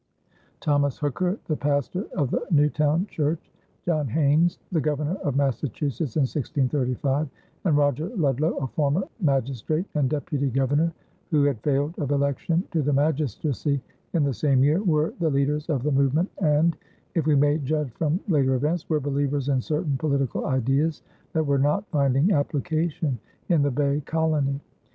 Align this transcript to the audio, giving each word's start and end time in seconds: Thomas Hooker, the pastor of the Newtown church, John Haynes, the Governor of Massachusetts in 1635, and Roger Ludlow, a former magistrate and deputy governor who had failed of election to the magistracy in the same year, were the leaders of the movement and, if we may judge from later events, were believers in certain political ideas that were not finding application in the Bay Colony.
Thomas 0.61 0.97
Hooker, 0.97 1.37
the 1.45 1.55
pastor 1.55 2.07
of 2.17 2.31
the 2.31 2.43
Newtown 2.49 3.05
church, 3.05 3.51
John 3.85 4.07
Haynes, 4.07 4.57
the 4.71 4.81
Governor 4.81 5.13
of 5.17 5.35
Massachusetts 5.35 6.15
in 6.17 6.21
1635, 6.21 7.29
and 7.65 7.77
Roger 7.77 8.09
Ludlow, 8.15 8.57
a 8.57 8.65
former 8.65 9.03
magistrate 9.19 9.85
and 9.93 10.09
deputy 10.09 10.49
governor 10.49 10.91
who 11.29 11.43
had 11.43 11.61
failed 11.61 11.93
of 11.99 12.09
election 12.09 12.63
to 12.71 12.81
the 12.81 12.91
magistracy 12.91 13.79
in 14.13 14.23
the 14.23 14.33
same 14.33 14.63
year, 14.63 14.81
were 14.81 15.13
the 15.19 15.29
leaders 15.29 15.69
of 15.69 15.83
the 15.83 15.91
movement 15.91 16.31
and, 16.39 16.75
if 17.13 17.27
we 17.27 17.35
may 17.35 17.59
judge 17.59 17.91
from 17.91 18.19
later 18.27 18.55
events, 18.55 18.89
were 18.89 18.99
believers 18.99 19.49
in 19.49 19.61
certain 19.61 19.97
political 19.97 20.47
ideas 20.47 21.03
that 21.33 21.45
were 21.45 21.59
not 21.59 21.87
finding 21.91 22.31
application 22.31 23.19
in 23.49 23.61
the 23.61 23.69
Bay 23.69 24.01
Colony. 24.03 24.59